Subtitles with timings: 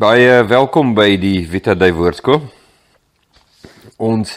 [0.00, 2.38] Baie welkom by die Vita Dei Woordskool.
[4.00, 4.30] Ons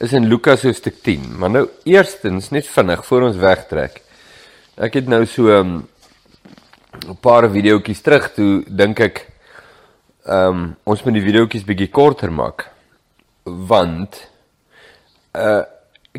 [0.00, 3.98] is in Lukas hoofstuk 10, maar nou eerstens net vinnig voor ons wegtrek.
[4.80, 5.74] Ek het nou so um,
[7.04, 9.20] 'n paar videoetjies terug toe dink ek
[10.24, 12.70] ehm um, ons moet die videoetjies bietjie korter maak
[13.44, 14.16] want
[15.36, 15.60] uh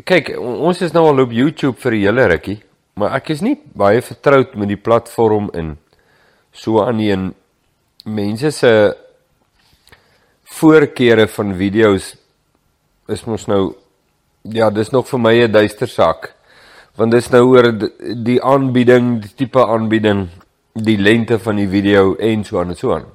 [0.04, 2.62] kyk ons is nou al op YouTube vir 'n hele rukkie,
[2.94, 5.78] maar ek is nie baie vertroud met die platform in
[6.52, 7.34] so aan die en
[8.08, 8.72] mense se
[10.58, 12.14] voorkeure van video's
[13.08, 13.74] is mos nou
[14.42, 16.34] ja, dis nog vir my 'n duister saak.
[16.96, 17.72] Want dis nou oor
[18.24, 20.28] die aanbieding, die tipe aanbieding,
[20.74, 23.06] die lengte van die video en so aan en so aan.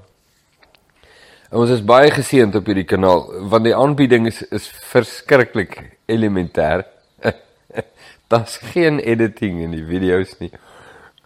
[1.52, 6.86] En ons is baie geseënd op hierdie kanaal want die aanbieding is is verskriklik elementêr.
[8.32, 10.52] Daar's geen editing in die video's nie.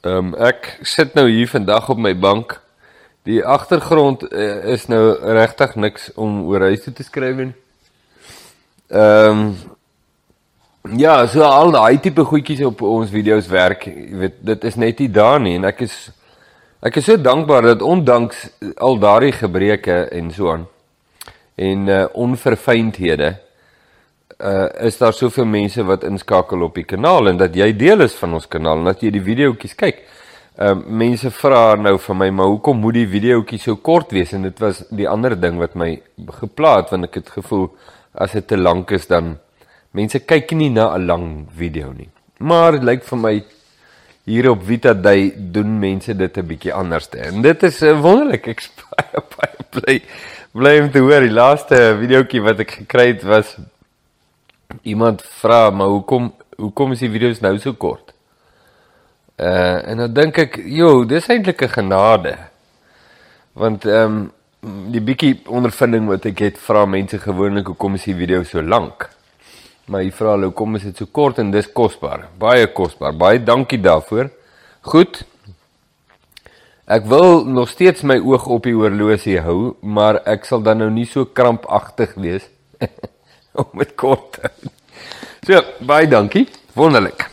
[0.03, 2.59] Ehm um, ek sit nou hier vandag op my bank
[3.27, 5.01] Die agtergrond uh, is nou
[5.35, 7.53] regtig niks om oor toe te skryf nie.
[8.87, 9.49] Ehm um,
[10.95, 15.01] Ja, so al daai tipe goedjies op ons video's werk, jy weet, dit is net
[15.03, 15.95] nie daar nie en ek is
[16.85, 18.45] ek is so dankbaar dat ondanks
[18.79, 20.63] al daardie gebreke en so aan
[21.57, 23.33] en uh onverfynthede
[24.37, 28.15] uh is daar soveel mense wat inskakel op die kanaal en dat jy deel is
[28.15, 30.05] van ons kanaal en dat jy die videoetjies kyk.
[30.57, 34.31] Ehm uh, mense vra nou vir my, maar hoekom moet die videoetjie so kort wees?
[34.33, 35.91] En dit was die ander ding wat my
[36.39, 37.67] geplaat want ek het gevoel
[38.17, 39.35] as dit te lank is dan
[39.93, 42.09] mense kyk nie na 'n lang video nie.
[42.39, 43.35] Maar dit lyk vir my
[44.25, 47.09] hier op Vita Day doen mense dit 'n bietjie anders.
[47.09, 48.47] En dit is uh, wonderlik.
[48.47, 48.61] Ek
[48.97, 50.01] baie baie bly
[50.53, 53.57] bly om te hoor die laaste videoetjie wat ek gekry het was
[54.81, 58.16] iemand vra, maar hoekom hoekom is die video's nou so kort?
[59.37, 62.37] Uh en dan dink ek, joh, dis eintlik 'n genade.
[63.53, 64.31] Want ehm um,
[64.91, 69.09] die bietjie ondervinding wat ek het, vra mense gewoonlik hoekom is die video so lank?
[69.85, 72.27] Maar jy vra hulle hoekom is dit so kort en dis kosbaar.
[72.39, 73.13] Baie kosbaar.
[73.13, 74.29] Baie dankie daarvoor.
[74.81, 75.23] Goed.
[76.87, 80.89] Ek wil nog steeds my oog op die oorlosie hou, maar ek sal dan nou
[80.89, 82.47] nie so krampagtig wees
[83.59, 84.73] om dit kort te hou.
[85.47, 86.47] So, baie dankie.
[86.75, 87.29] Wonderlik.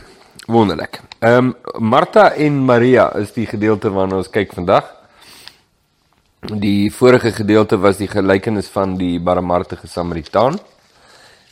[0.47, 1.01] Wonderlik.
[1.25, 4.91] Ehm um, Martha en Maria is die gedeelte waarna ons kyk vandag.
[6.61, 10.59] Die vorige gedeelte was die gelykenis van die barmhartige Samaritaan.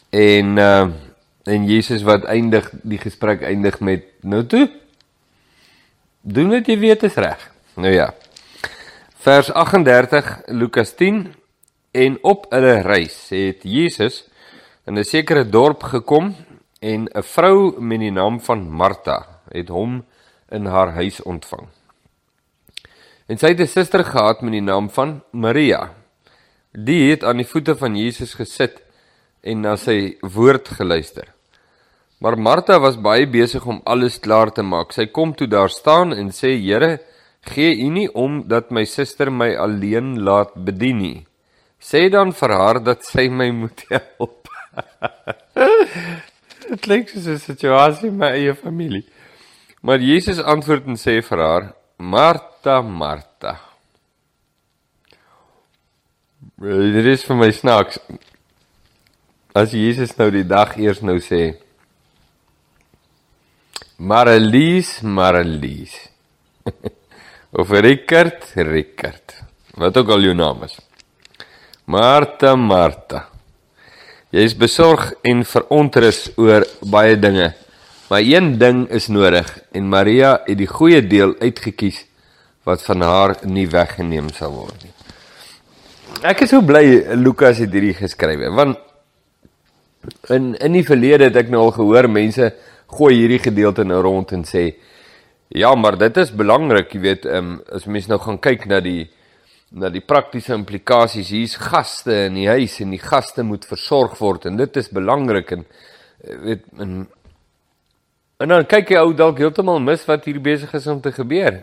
[0.10, 0.86] En uh
[1.44, 4.70] en Jesus wat eindig die gesprek eindig met nou toe.
[6.22, 7.42] Doen wat jy weet is reg.
[7.76, 8.14] Nou ja.
[9.26, 11.26] Vers 38 Lukas 10
[11.92, 14.24] en op hulle reis het Jesus
[14.86, 16.36] in 'n sekere dorp gekom
[16.80, 20.04] en 'n vrou met die naam van Martha het hom
[20.50, 21.68] in haar huis ontvang.
[23.28, 25.94] En sy het 'n suster gehad met die naam van Maria.
[26.72, 28.82] Die het aan die voete van Jesus gesit
[29.42, 31.34] en na sy woord geluister.
[32.24, 34.92] Maar Martha was baie besig om alles klaar te maak.
[34.92, 37.00] Sy kom toe daar staan en sê: "Here,
[37.42, 41.26] gee U nie om dat my suster my alleen laat bedien nie.
[41.80, 44.48] Sê dan vir haar dat sy my moet help."
[46.70, 49.04] Dit klink soos 'n situasie in my eie familie.
[49.84, 51.64] Maar Jesus antwoord en sê vir haar:
[51.98, 53.60] "Martha, Martha."
[56.58, 58.00] Dit is vir my snaaks.
[59.54, 61.58] As Jesus nou die dag eers nou sê:
[63.98, 65.98] "Marlies, Marlies."
[67.60, 69.36] of Rickert, Rickert.
[69.76, 70.78] Wat ook al jou naam is.
[71.86, 73.28] Martha, Martha.
[74.32, 77.52] Jy is besorg en verontrus oor baie dinge.
[78.10, 82.04] Maar een ding is nodig en Maria het die goeie deel uitgekies
[82.68, 84.92] wat van haar nie weggeneem sal word nie.
[86.24, 86.84] Ek is so bly
[87.20, 88.80] Lukas het hierdie geskryf want
[90.36, 92.52] in in die verlede het ek nou al gehoor mense
[92.94, 94.72] gooi hierdie gedeelte nou rond en sê
[95.54, 99.10] ja, maar dit is belangrik, jy weet, um, as mense nou gaan kyk na die
[99.74, 104.46] na die praktiese implikasies, hier's gaste in die huis en die gaste moet versorg word
[104.46, 107.08] en dit is belangrik en eh, weet en
[108.38, 111.62] En dan kyk jy ou dalk heeltemal mis wat hier besig is om te gebeur.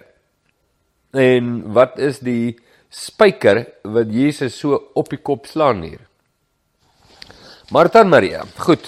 [1.11, 2.59] En wat is die
[2.91, 6.01] spyker wat Jesus so op die kop slaan hier?
[7.71, 8.45] Martha en Maria.
[8.59, 8.87] Goed.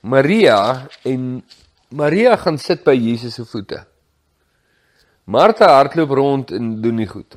[0.00, 1.42] Maria en
[1.90, 3.84] Maria gaan sit by Jesus se voete.
[5.24, 7.36] Martha hardloop rond en doen nie goed.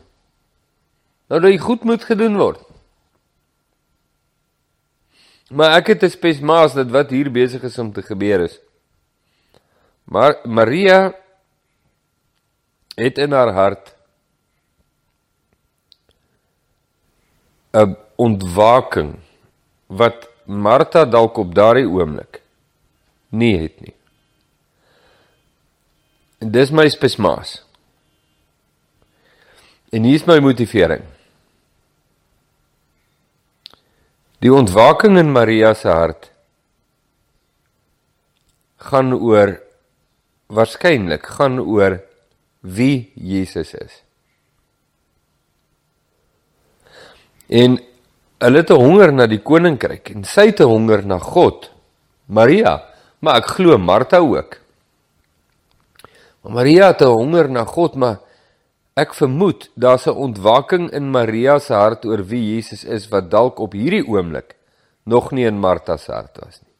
[1.31, 2.59] Nou dat jy goed moet gedoen word.
[5.51, 8.59] Maar ek het 'n spesmaas dat wat hier besig is om te gebeur is.
[10.11, 11.13] Maar Maria
[12.99, 13.95] het in haar hart
[17.71, 19.19] 'n ontwaking
[19.87, 22.41] wat Martha dalk op daardie oomblik
[23.31, 23.93] nie het nie.
[26.37, 27.61] En dis my spesmaas.
[29.91, 31.03] En hier is my motivering.
[34.41, 36.31] Die ontwaking in Maria se hart
[38.81, 39.59] gaan oor
[40.51, 41.99] waarskynlik gaan oor
[42.61, 44.01] wie Jesus is.
[47.51, 47.79] En
[48.41, 51.71] hulle het 'n honger na die koninkryk en sy het 'n honger na God.
[52.25, 52.83] Maria,
[53.19, 54.57] maar ek glo Martha ook.
[56.41, 58.19] Maar Maria het 'n honger na God, maar
[58.95, 63.59] ek vermoed daar's 'n ontwaking in Maria se hart oor wie Jesus is wat dalk
[63.59, 64.55] op hierdie oomblik
[65.03, 66.73] nog nie in Martha se hart was nie.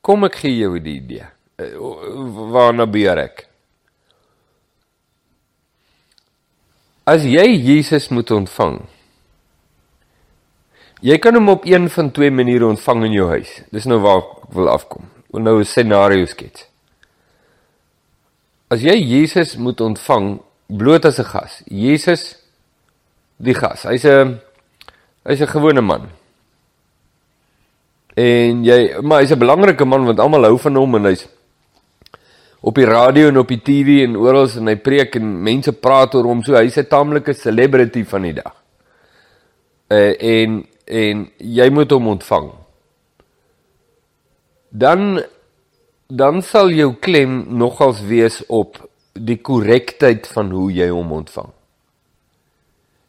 [0.00, 1.35] Kom ek gee jou die idee.
[1.56, 3.46] Waarna beer ek?
[7.06, 8.80] As jy Jesus moet ontvang,
[11.04, 13.50] Jy kan hom op een van twee maniere ontvang in jou huis.
[13.72, 15.04] Dis nou waar ek wil afkom.
[15.30, 16.66] Wil nou 'n scenario skets.
[18.70, 21.62] As jy Jesus moet ontvang bloot as 'n gas.
[21.66, 22.36] Jesus
[23.36, 23.82] die gas.
[23.82, 24.40] Hy's 'n
[25.24, 26.08] hy's 'n gewone man.
[28.16, 31.28] En jy maar hy's 'n belangrike man want almal hou van hom en hy's
[32.66, 36.16] op die radio en op die TV en oral en hy preek en mense praat
[36.18, 36.42] oor hom.
[36.42, 38.54] So hy's 'n taamlike celebrity van die dag.
[39.90, 42.50] Uh, en en jy moet hom ontvang.
[44.70, 45.22] Dan
[46.08, 48.78] dan sal jou klem nogals wees op
[49.12, 51.50] die korrektheid van hoe jy hom ontvang.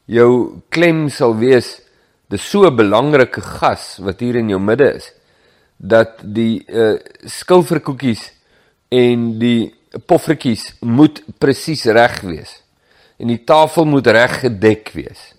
[0.05, 1.81] Jou klem sal wees
[2.29, 5.13] dis so 'n belangrike gas wat hier in jou midde is
[5.77, 8.36] dat die uh, skilferkoekies
[8.89, 9.73] en die
[10.05, 12.61] poffertjies moet presies reg wees
[13.17, 15.33] en die tafel moet reg gedek wees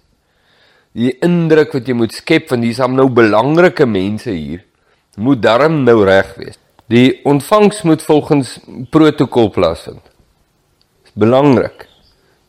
[0.93, 4.65] die indruk wat jy moet skep van hier's hom nou belangrike mense hier
[5.19, 6.59] moet darm nou reg wees.
[6.89, 8.57] Die ontvangs moet volgens
[8.93, 10.05] protokol plaasvind.
[11.05, 11.85] Dis belangrik.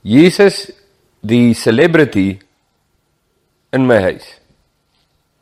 [0.02, 0.70] Jesus
[1.20, 2.40] die celebrity
[3.76, 4.28] in my huis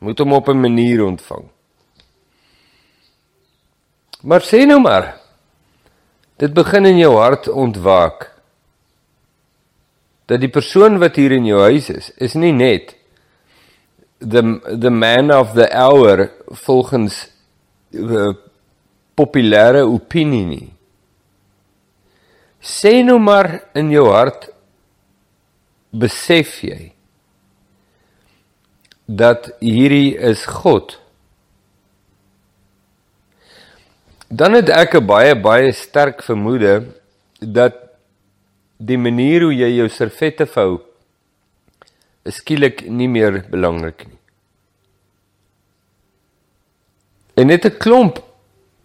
[0.02, 1.44] moet hom op 'n manier ontvang.
[4.22, 5.17] Maar sê nou maar
[6.38, 8.28] dit begin in jou hart ontwaak
[10.28, 12.94] dat die persoon wat hier in jou huis is is nie net
[14.18, 14.42] the
[14.84, 16.30] the man of the hour
[16.66, 17.26] volgens
[17.94, 18.34] uh,
[19.18, 20.68] populêre opinie nie.
[22.62, 24.48] Sê nou maar in jou hart
[25.90, 26.92] besef jy
[29.08, 30.98] dat hierdie is God.
[34.28, 36.84] Dan het ek 'n baie baie sterk vermoede
[37.40, 37.74] dat
[38.76, 40.80] die manier hoe jy jou servette vou
[42.24, 44.18] skielik nie meer belangrik nie.
[47.36, 48.22] En net 'n klomp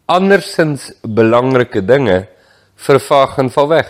[0.05, 2.27] andersins belangrike dinge
[2.75, 3.89] vervaag en val weg.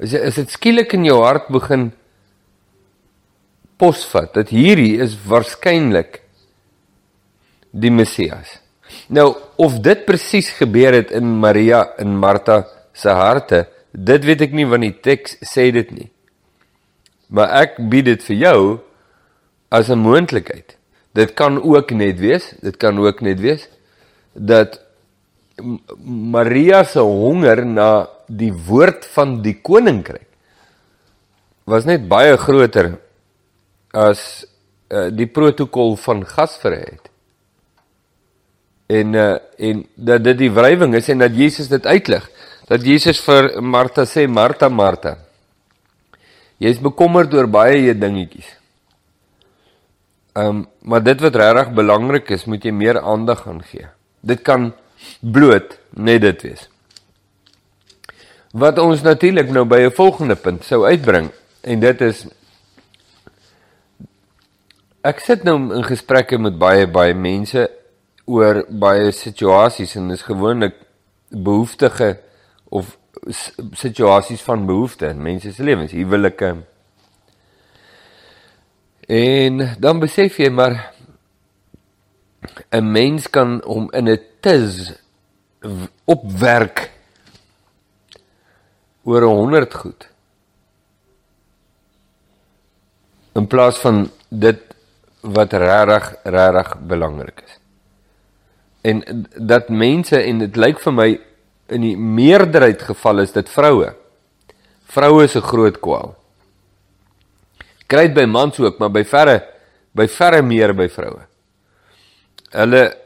[0.00, 1.92] As jy is dit skielik in jou hart begin
[3.76, 6.22] posvat dat hierdie is waarskynlik
[7.70, 8.67] die Messias.
[9.08, 14.52] Nou of dit presies gebeur het in Maria en Martha se harte, dit weet ek
[14.56, 16.10] nie want die teks sê dit nie.
[17.28, 18.60] Maar ek bied dit vir jou
[19.70, 20.76] as 'n moontlikheid.
[21.14, 23.68] Dit kan ook net wees, dit kan ook net wees
[24.32, 24.80] dat
[26.04, 30.28] Maria se honger na die woord van die koninkryk
[31.68, 32.94] was net baie groter
[33.92, 34.20] as
[34.92, 37.07] uh, die protokol van gasvryheid.
[38.88, 42.30] En uh, en dat dit die wrywing is en dat Jesus dit uitlig.
[42.68, 45.16] Dat Jesus vir Martha sê Martha Martha
[46.58, 48.48] Jy's bekommerd oor baie dingetjies.
[50.34, 53.86] Ehm, um, maar dit wat regtig belangrik is, moet jy meer aandag aan gee.
[54.20, 54.72] Dit kan
[55.20, 56.66] bloot net dit wees.
[58.50, 61.30] Wat ons natuurlik nou by 'n volgende punt sou uitbring
[61.62, 62.26] en dit is
[65.02, 67.70] ek sit nou in gesprekke met baie baie mense
[68.28, 70.76] oor baie situasies en dis gewoonlik
[71.32, 72.18] behoeftige
[72.68, 72.96] of
[73.72, 76.52] situasies van behoefte in mense se lewens, huwelike.
[79.08, 80.92] En dan besef jy maar
[82.70, 84.92] 'n mens kan hom in 'n tis
[86.04, 86.90] opwerk
[89.04, 90.08] oor 100 goed.
[93.32, 94.60] In plaas van dit
[95.20, 97.57] wat regtig regtig belangrik is.
[98.82, 101.08] En dat mense en dit lyk vir my
[101.68, 103.92] in die meerderheid geval is dit vroue.
[104.88, 106.16] Vroue is 'n groot kwaal.
[107.86, 109.44] Kry dit by mans ook, maar by verre
[109.92, 111.22] by verre meer by vroue.
[112.50, 112.96] Hulle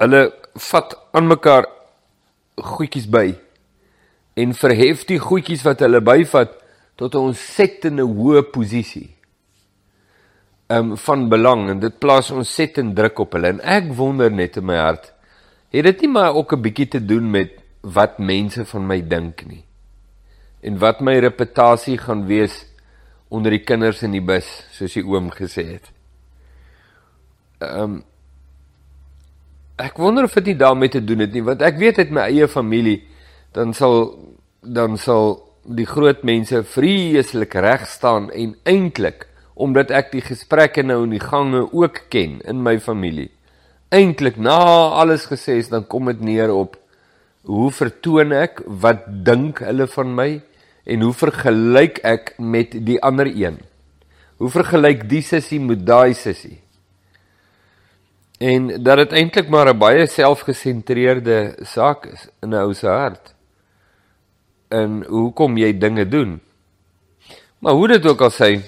[0.00, 1.66] hulle vat aan mekaar
[2.56, 3.34] goedjies by
[4.34, 6.50] en verhef die goedjies wat hulle byvat
[6.96, 9.14] tot 'n ontsettende hoë posisie.
[10.72, 14.64] Um van belang en dit plaas ontsettend druk op hulle en ek wonder net in
[14.70, 15.10] my hart
[15.74, 17.50] het dit nie maar ook 'n bietjie te doen met
[17.80, 19.64] wat mense van my dink nie
[20.62, 22.64] en wat my reputasie gaan wees
[23.28, 25.88] onder die kinders in die bus soos die oom gesê het.
[27.60, 28.02] Um
[29.82, 32.28] ek wonder of dit nie daarmee te doen het nie want ek weet uit my
[32.28, 33.00] eie familie
[33.56, 34.14] dan sal
[34.62, 39.26] dan sal die groot mense vreeslik reg staan en eintlik
[39.62, 43.30] omdat ek die gesprekke nou in die gange ook ken in my familie.
[43.92, 44.58] Eintlik na
[45.02, 46.78] alles gesê is dan kom dit neer op
[47.46, 50.30] hoe vertoon ek, wat dink hulle van my
[50.86, 53.60] en hoe vergelyk ek met die ander een?
[54.42, 56.58] Hoe vergelyk die sussie met daai sussie?
[58.42, 63.34] En dat dit eintlik maar 'n baie selfgesentreerde saak is in 'n ou se hart
[64.70, 66.40] in hoekom jy dinge doen.
[67.58, 68.60] Maar hoe dit ook al sê,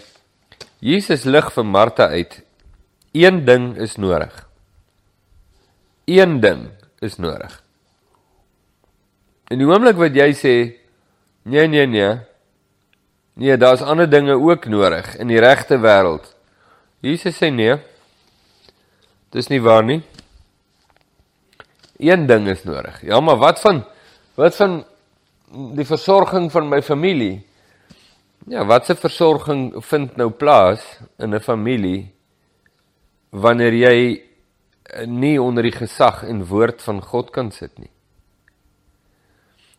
[0.84, 2.42] Jesus lig vir Martha uit.
[3.16, 4.34] Een ding is nodig.
[6.04, 6.66] Een ding
[7.00, 7.54] is nodig.
[9.48, 10.54] In die oomblik wat jy sê,
[11.48, 12.10] nee nee nee.
[13.40, 16.28] Nee, daar's ander dinge ook nodig in die regte wêreld.
[17.00, 17.78] Jesus sê nee.
[19.32, 20.02] Dis nie waar nie.
[21.96, 23.00] Een ding is nodig.
[23.08, 23.86] Ja, maar wat van
[24.36, 24.82] wat van
[25.78, 27.46] die versorging van my familie.
[28.44, 30.82] Ja, watse versorging vind nou plaas
[31.16, 32.12] in 'n familie
[33.30, 34.22] wanneer jy
[35.06, 37.90] nie onder die gesag en woord van God kan sit nie?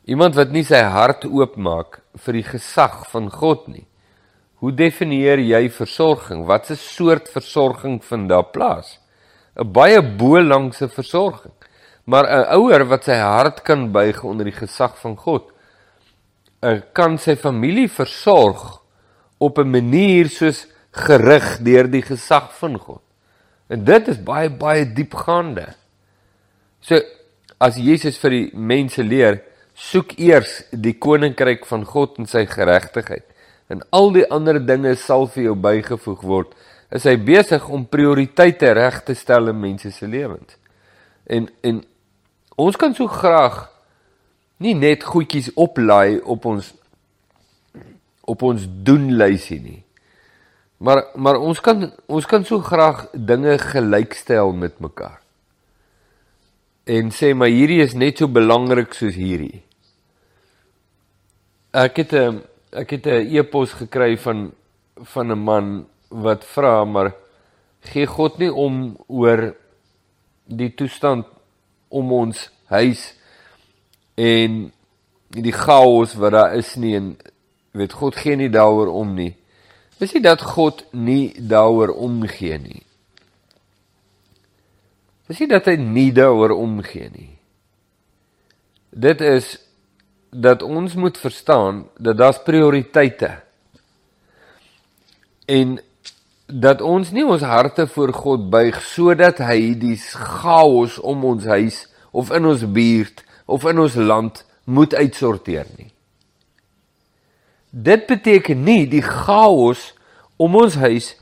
[0.05, 3.85] Iemand wat nie sy hart oopmaak vir die gesag van God nie.
[4.55, 6.45] Hoe definieer jy versorging?
[6.45, 8.99] Watse soort versorging vind daar plaas?
[9.55, 11.53] 'n Baie bo langse versorging.
[12.05, 15.51] Maar 'n ouer wat sy hart kan buig onder die gesag van God,
[16.93, 18.81] kan sy familie versorg
[19.37, 23.01] op 'n manier soos gerig deur die gesag van God.
[23.67, 25.73] En dit is baie baie diepgaande.
[26.81, 27.01] So
[27.59, 29.41] as Jesus vir die mense leer,
[29.75, 33.25] soek eers die koninkryk van God en sy geregtigheid
[33.67, 36.51] en al die ander dinge sal vir jou bygevoeg word.
[36.93, 40.57] Is hy besig om prioriteite reg te stel in mense se lewens.
[41.25, 41.83] En en
[42.55, 43.65] ons kan so graag
[44.57, 46.73] nie net goedjies oplaai op ons
[48.25, 49.81] op ons doenlysie nie.
[50.77, 55.21] Maar maar ons kan ons kan so graag dinge gelykstel met mekaar.
[56.85, 59.63] En sê maar hierdie is net so belangrik soos hierdie.
[61.73, 64.51] Ek het 'n ek het 'n e-pos gekry van
[64.95, 67.13] van 'n man wat vra maar
[67.81, 69.55] gee God nie om oor
[70.45, 71.25] die toestand
[71.89, 73.13] om ons huis
[74.15, 74.71] en
[75.35, 77.15] die chaos wat daar is nie en
[77.75, 79.33] weet God gee nie daaroor om nie.
[79.99, 82.83] Is nie dat God nie daaroor omgee nie.
[85.27, 87.31] Is nie dat hy nie daaroor omgee nie.
[88.95, 89.57] Dit is
[90.31, 93.31] dat ons moet verstaan dat daar's prioriteite.
[95.45, 95.79] En
[96.45, 101.85] dat ons nie ons harte voor God buig sodat hy die chaos om ons huis
[102.11, 105.91] of in ons buurt of in ons land moet uitsorteer nie.
[107.69, 109.91] Dit beteken nie die chaos
[110.41, 111.13] om ons huis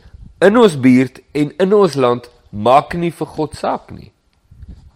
[0.44, 4.12] in ons buurt en in ons land maak nie vir God saak nie.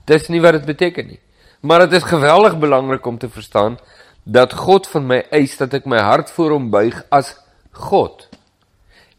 [0.08, 1.20] Dis nie wat dit beteken nie.
[1.62, 3.78] Maar dit is geweldig belangrik om te verstaan
[4.24, 7.34] dat God van my eis dat ek my hart voor hom buig as
[7.72, 8.28] God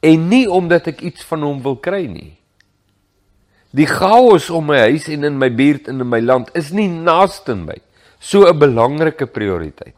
[0.05, 2.37] en nie omdat ek iets van hom wil kry nie.
[3.75, 6.87] Die chaos om my huis en in my buurt en in my land is nie
[6.89, 7.77] naaste my
[8.19, 9.97] so 'n belangrike prioriteit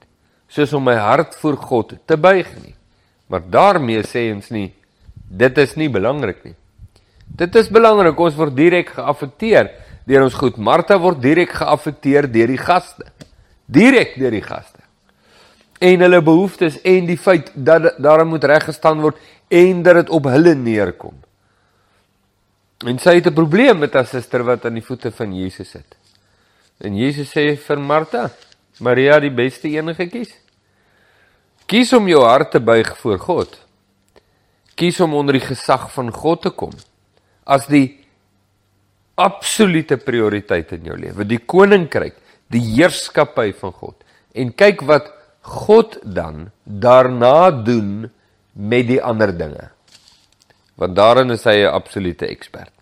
[0.50, 2.74] soos om my hart voor God te buig nie.
[3.30, 4.72] Maar daarmee sê ons nie
[5.30, 6.56] dit is nie belangrik nie.
[7.26, 9.70] Dit is belangrik, ons word direk geaffekteer
[10.10, 10.58] deur ons goed.
[10.58, 13.06] Martha word direk geaffekteer deur die gaste.
[13.70, 14.82] Direk deur die gaste.
[15.78, 20.26] En hulle behoeftes en die feit dat daar moet reggestaan word en dat dit op
[20.32, 21.14] hulle neerkom.
[22.86, 26.00] En sy het 'n probleem met haar suster wat aan die voete van Jesus sit.
[26.80, 28.30] En Jesus sê vir Martha,
[28.80, 30.32] Maria die beste een gekies.
[31.68, 33.58] Kies om jou hart te buig voor God.
[34.75, 36.72] Kies om onder die gesag van God te kom
[37.50, 38.00] as die
[39.20, 42.16] absolute prioriteit in jou lewe, die koninkryk,
[42.50, 43.96] die heerskappy van God.
[44.32, 45.10] En kyk wat
[45.42, 48.08] God dan daarna doen
[48.52, 49.70] met die ander dinge.
[50.80, 52.72] Want daarin is hy 'n absolute ekspert.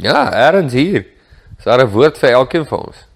[0.00, 1.06] Ja, erns hier.
[1.58, 3.09] Is daar 'n woord vir elkeen van ons?